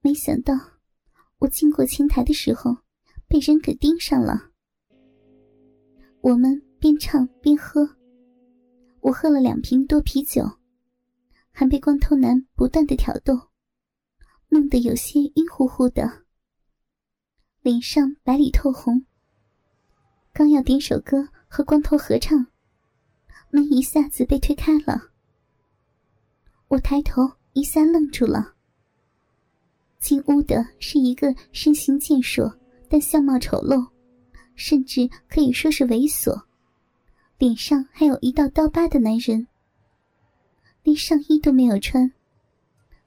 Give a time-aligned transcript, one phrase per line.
[0.00, 0.54] 没想到，
[1.38, 2.76] 我经过前台的时候，
[3.26, 4.50] 被人给盯上了。
[6.20, 7.96] 我们边唱边喝，
[9.00, 10.42] 我喝了两瓶多啤酒，
[11.50, 13.48] 还被光头男不断的挑逗，
[14.48, 16.24] 弄得有些晕乎乎的，
[17.62, 19.04] 脸上白里透红。
[20.32, 22.46] 刚要点首歌和光头合唱，
[23.50, 25.10] 门一下子被推开了。
[26.68, 27.22] 我抬头
[27.54, 28.54] 一下愣住了。
[29.98, 32.52] 进屋的是一个身形健硕
[32.88, 33.86] 但相貌丑陋，
[34.54, 36.44] 甚至可以说是猥琐，
[37.36, 39.46] 脸上还有一道刀疤的男人。
[40.84, 42.10] 连上衣都没有穿，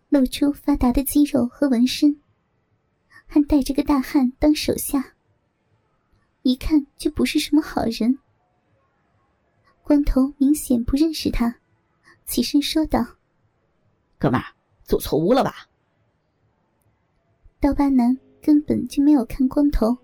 [0.10, 2.22] 露出发达的肌肉和纹身，
[3.26, 5.14] 还带着个大汉当手下。
[6.44, 8.20] 一看就不是什么好人。
[9.82, 11.56] 光头明显不认识他，
[12.26, 13.04] 起身说道
[14.20, 14.46] ：“哥们儿，
[14.84, 15.68] 走错屋了吧？”
[17.62, 19.96] 刀疤男根本就没有看光头，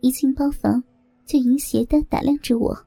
[0.00, 0.82] 一进包房
[1.26, 2.86] 就淫邪的打量着我。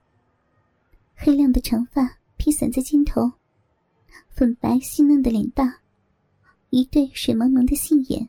[1.14, 3.32] 黑亮的长发披散在肩头，
[4.30, 5.72] 粉白细嫩的脸蛋，
[6.72, 8.28] 一对水蒙蒙的杏眼，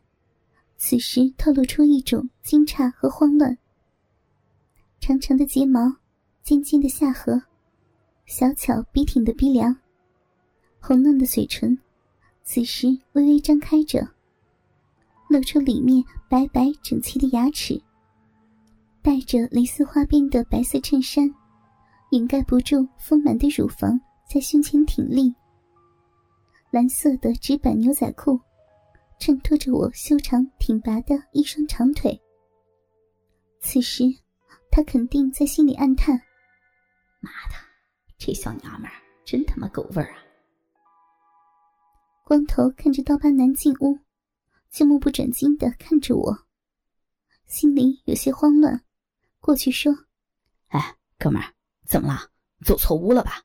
[0.77, 3.57] 此时透露出一种惊诧和慌乱。
[5.01, 5.97] 长长的睫毛，
[6.43, 7.43] 尖尖的下颌，
[8.27, 9.75] 小巧笔挺的鼻梁，
[10.79, 11.79] 红嫩的嘴唇，
[12.45, 14.07] 此时微微张开着，
[15.33, 17.83] 露出里面白白整齐的牙齿。
[19.03, 21.29] 带着蕾丝花边的白色衬衫，
[22.11, 25.35] 掩盖不住丰满的乳房在胸前挺立。
[26.71, 28.39] 蓝色的直板牛仔裤，
[29.19, 32.21] 衬托着我修长挺拔的一双长腿。
[33.61, 34.05] 此时。
[34.75, 36.19] 他肯定在心里暗叹
[37.21, 37.57] ：“妈的，
[38.17, 38.91] 这小娘们
[39.23, 40.17] 真他妈够味儿啊！”
[42.25, 43.99] 光头看着刀疤男进屋，
[44.73, 46.47] 就目不转睛的看着我，
[47.47, 48.83] 心里有些慌乱，
[49.39, 49.93] 过去说
[50.69, 51.53] ：“哎，哥们儿，
[51.87, 52.31] 怎么了？
[52.65, 53.43] 走错屋了吧？”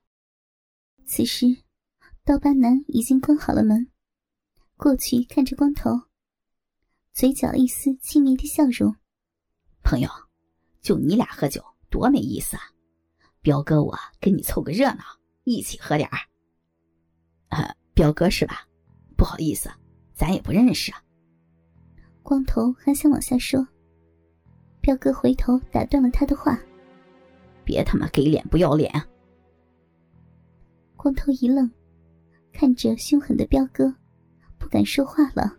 [1.05, 1.45] 此时，
[2.23, 3.91] 刀疤男已经关好了门，
[4.77, 5.91] 过去看着光头，
[7.11, 8.95] 嘴角一丝轻蔑的笑容
[9.83, 10.09] ：“朋友。”
[10.79, 12.63] 就你俩喝酒多没意思啊！
[13.41, 15.03] 彪哥，我跟你凑个热闹，
[15.43, 16.17] 一起喝点儿。
[17.49, 18.65] 呃，彪哥是吧？
[19.17, 19.69] 不好意思，
[20.15, 21.03] 咱也不认识啊。
[22.27, 23.65] 光头还想往下说，
[24.81, 26.59] 彪哥回头打断了他的话
[27.63, 28.91] ：“别他妈给脸不要脸！”
[30.97, 31.71] 光头一愣，
[32.51, 33.95] 看着凶狠的彪哥，
[34.57, 35.55] 不敢说话了。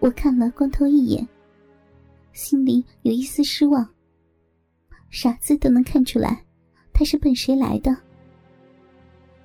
[0.00, 1.24] 我看了光头一眼。
[2.32, 3.88] 心里有一丝失望。
[5.10, 6.44] 傻子都能看出来，
[6.92, 7.96] 他是奔谁来的。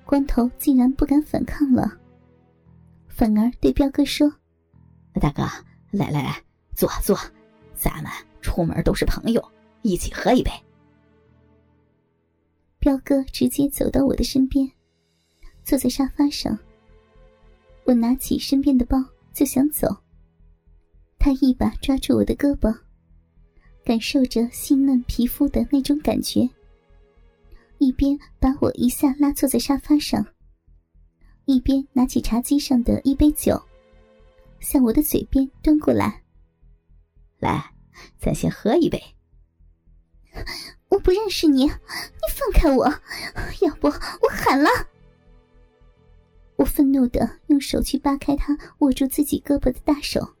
[0.04, 1.96] 光头竟然不敢反抗了，
[3.06, 4.28] 反而对彪哥说
[5.14, 5.42] ：“大哥，
[5.90, 6.42] 来来来，
[6.74, 7.18] 坐坐，
[7.74, 9.42] 咱们出门都是朋友，
[9.82, 10.50] 一起喝一杯。”
[12.78, 14.70] 彪哥直接走到我的身边，
[15.64, 16.58] 坐在沙发上。
[17.84, 18.96] 我拿起身边的包
[19.32, 19.88] 就想走。
[21.18, 22.74] 他一把抓住我的胳膊，
[23.84, 26.48] 感受着细嫩皮肤的那种感觉，
[27.76, 30.24] 一边把我一下拉坐在沙发上，
[31.44, 33.60] 一边拿起茶几上的一杯酒，
[34.60, 36.22] 向我的嘴边端过来。
[37.38, 37.74] 来，
[38.18, 39.02] 咱先喝一杯。
[40.88, 41.72] 我不认识你，你
[42.32, 42.86] 放开我，
[43.62, 44.68] 要不我喊了。
[46.56, 50.36] 我愤怒的用手去扒开他握住自己胳膊的大手。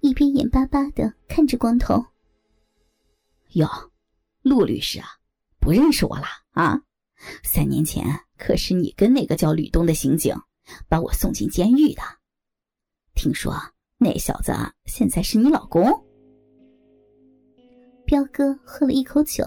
[0.00, 2.06] 一边眼巴巴的看着光头。
[3.50, 3.68] 哟，
[4.42, 5.06] 陆律师啊，
[5.58, 6.80] 不认识我了啊？
[7.44, 10.34] 三年前可是你跟那个叫吕东的刑警
[10.88, 12.02] 把我送进监狱的。
[13.22, 13.54] 听说
[13.98, 14.50] 那小子
[14.86, 15.84] 现在是你老公？
[18.06, 19.44] 彪哥喝了一口酒，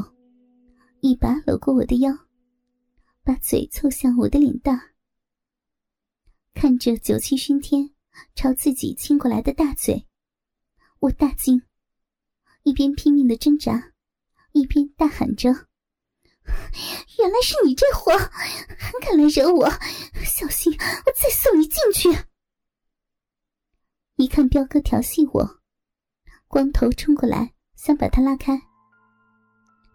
[1.00, 2.16] 一把搂过我的腰，
[3.24, 4.80] 把嘴凑向我的脸蛋，
[6.54, 7.90] 看着酒气熏天
[8.36, 10.06] 朝自己亲过来的大嘴。
[11.00, 11.64] 我大惊，
[12.62, 13.94] 一边拼命的挣扎，
[14.52, 15.50] 一边大喊着
[17.18, 18.16] ：“原来是你这货，
[18.78, 19.68] 还敢来惹我！
[20.24, 22.16] 小心我再送你进去！”
[24.24, 25.46] 一看彪哥调戏我，
[26.48, 28.58] 光头冲过来想把他拉开。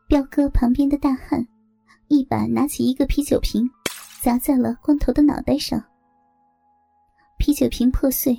[0.07, 1.49] 彪哥旁边的大汉
[2.09, 3.67] 一把拿起一个啤酒瓶，
[4.21, 5.83] 砸在了光头的脑袋上，
[7.39, 8.39] 啤酒瓶破碎，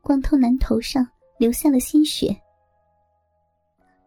[0.00, 1.06] 光头男头上。
[1.38, 2.34] 流下了鲜血。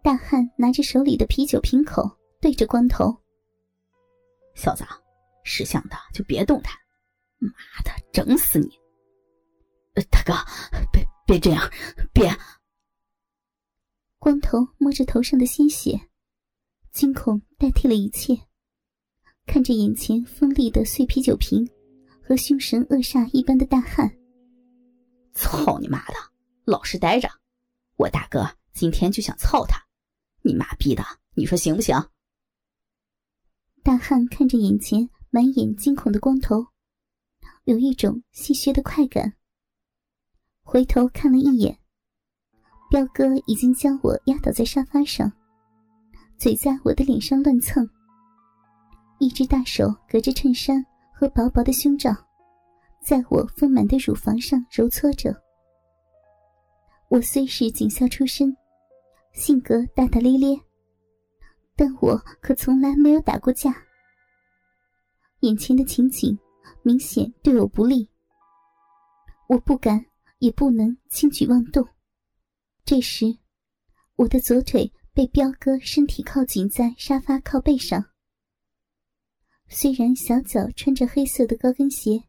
[0.01, 2.01] 大汉拿着手里的啤酒瓶口
[2.41, 3.15] 对着光头
[4.57, 4.83] ：“小子，
[5.43, 6.73] 识相的就别动弹，
[7.37, 7.51] 妈
[7.83, 8.67] 的，整死你！”
[10.09, 10.33] 大哥，
[10.91, 11.69] 别别这样，
[12.13, 12.29] 别！
[14.17, 16.09] 光头摸着头上的鲜血，
[16.91, 18.47] 惊恐代替了一切，
[19.45, 21.69] 看着眼前锋利的碎啤酒瓶
[22.21, 24.15] 和凶神恶煞一般的大汉。
[25.33, 26.13] 操你妈的！
[26.65, 27.29] 老实待着，
[27.95, 29.81] 我大哥今天就想操他，
[30.43, 31.03] 你妈逼的，
[31.33, 31.95] 你说行不行？
[33.83, 36.67] 大汉看着眼前满眼惊恐的光头，
[37.63, 39.35] 有一种戏谑的快感。
[40.71, 41.75] 回头看了一眼，
[42.91, 45.31] 彪哥已经将我压倒在沙发上，
[46.37, 47.89] 嘴在我的脸上乱蹭，
[49.17, 52.15] 一只大手隔着衬衫和薄薄的胸罩，
[53.03, 55.35] 在我丰满的乳房上揉搓着。
[57.07, 58.55] 我虽是警校出身，
[59.33, 60.55] 性格大大咧咧。
[61.75, 63.75] 但我可从来没有打过架。
[65.39, 66.37] 眼前的情景
[66.83, 68.07] 明显对我不利，
[69.47, 70.05] 我不敢
[70.39, 71.87] 也不能轻举妄动。
[72.83, 73.37] 这时，
[74.15, 78.09] 我的左腿被彪哥身体靠紧在沙发靠背上。
[79.67, 82.23] 虽然小脚穿着黑色的高跟鞋，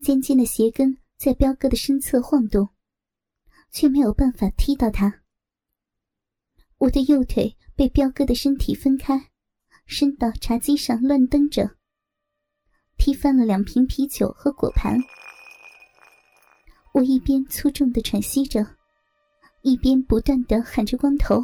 [0.00, 2.70] 尖尖的鞋跟在彪哥的身侧晃动，
[3.70, 5.22] 却没有办法踢到他。
[6.78, 7.56] 我的右腿。
[7.76, 9.32] 被彪哥的身体分开，
[9.84, 11.76] 伸到茶几上乱蹬着，
[12.96, 14.96] 踢翻了两瓶啤酒和果盘。
[16.94, 18.64] 我一边粗重的喘息着，
[19.62, 21.34] 一边不断的喊着：“光头，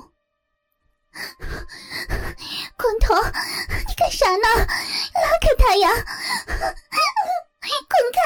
[2.78, 3.14] 光头，
[3.88, 4.46] 你干啥呢？
[4.56, 4.64] 拉
[5.40, 5.88] 开他呀！
[7.58, 8.20] 滚开！”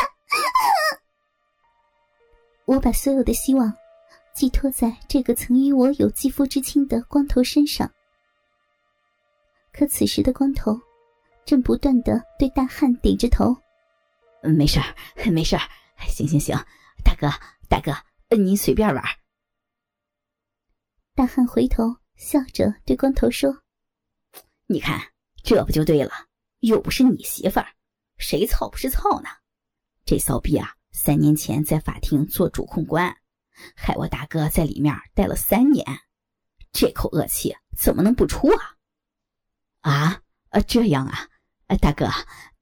[2.67, 3.73] 我把所有的希望。
[4.35, 7.91] 寄托在这个曾与我有肌肤之亲的光头身上，
[9.73, 10.79] 可此时的光头
[11.47, 13.56] 正不断的对大汉点着头
[14.43, 14.94] ：“没事儿，
[15.31, 15.62] 没事儿，
[16.09, 16.59] 行行行，
[17.05, 17.29] 大哥，
[17.69, 17.95] 大哥，
[18.35, 19.05] 您随便玩。”
[21.15, 21.85] 大汉回头
[22.17, 23.62] 笑着对光头说
[24.67, 25.01] ：“你看，
[25.45, 26.11] 这不就对了？
[26.61, 27.67] 又不是你媳妇儿，
[28.17, 29.29] 谁操不是操呢？
[30.05, 33.17] 这骚逼啊，三年前在法庭做主控官。”
[33.77, 35.87] 害我大哥在里面待了三年，
[36.73, 38.75] 这口恶气怎么能不出啊？
[39.83, 41.29] 啊，呃，这样啊，
[41.81, 42.09] 大哥，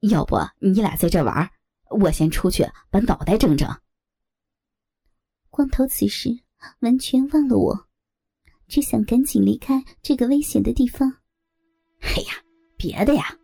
[0.00, 1.50] 要不你俩在这玩，
[1.89, 3.67] 我先出去把脑袋整整。
[5.53, 6.31] 光头此时
[6.81, 7.87] 完全忘了我，
[8.69, 11.13] 只想赶紧离开这个危险的地方。
[12.01, 12.33] 哎呀，
[12.79, 13.37] 别的呀，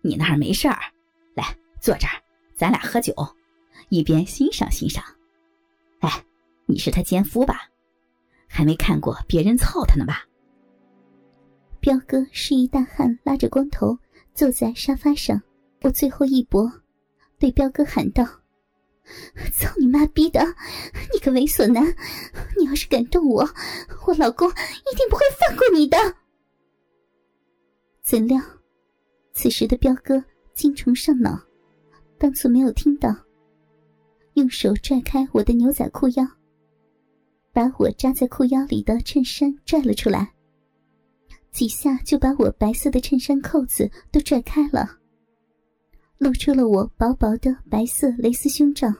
[0.00, 0.80] 你那儿没事儿，
[1.36, 1.44] 来
[1.78, 2.14] 坐这儿，
[2.56, 3.14] 咱俩喝酒，
[3.90, 5.04] 一边欣赏欣赏。
[6.00, 6.24] 哎。
[6.66, 7.68] 你是他奸夫吧？
[8.46, 10.24] 还没看过别人操他呢吧？
[11.80, 13.98] 彪哥示意大汉拉着光头
[14.34, 15.42] 坐在沙发上，
[15.80, 16.70] 我最后一搏，
[17.40, 18.24] 对彪哥喊道
[19.52, 20.40] ：“操你妈逼的！
[21.12, 21.84] 你个猥琐男！
[22.58, 23.48] 你要是敢动我，
[24.06, 25.96] 我老公一定不会放过你的！”
[28.02, 28.40] 怎料，
[29.32, 30.22] 此时的彪哥
[30.54, 31.40] 精虫上脑，
[32.18, 33.14] 当作没有听到，
[34.34, 36.26] 用手拽开我的牛仔裤腰。
[37.52, 40.32] 把我扎在裤腰里的衬衫拽了出来，
[41.50, 44.99] 几下就把我白色的衬衫扣子都拽开了，
[46.20, 48.92] 露出了我薄薄的白色蕾丝胸罩。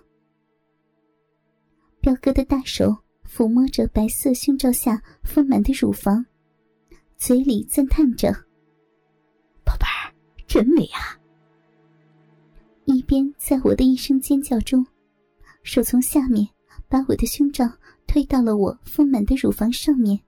[2.00, 2.96] 彪哥的大手
[3.28, 6.24] 抚摸着白色胸罩下丰满的乳房，
[7.18, 8.32] 嘴里赞叹着
[9.66, 10.08] ：“宝贝儿，
[10.46, 11.20] 真美啊！”
[12.86, 14.86] 一边在我的一声尖叫中，
[15.62, 16.48] 手从下面
[16.88, 17.70] 把我的胸罩。
[18.06, 20.18] 推到了我丰满的乳房上面，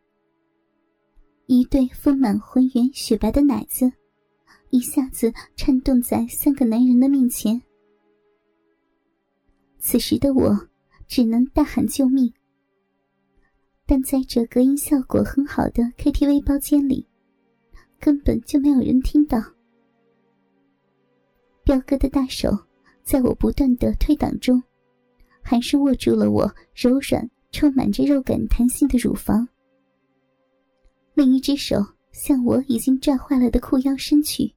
[1.47, 3.91] 一对丰满浑圆雪白的奶子，
[4.73, 7.61] 一下子颤动在三个男人的面前。
[9.79, 10.69] 此时的我
[11.07, 12.33] 只能大喊救命，
[13.87, 17.07] 但在这隔音效果很好的 KTV 包间里，
[18.01, 19.39] 根本就没有人听到。
[21.65, 22.51] 彪哥的大手
[23.05, 24.63] 在我不断的推挡中，
[25.43, 27.31] 还是握住了我柔软。
[27.55, 29.47] 充满着肉感弹性的乳房，
[31.13, 31.77] 另一只手
[32.11, 34.55] 向我已经拽坏了的裤腰伸去，